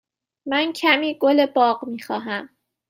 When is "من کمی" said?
0.45-1.17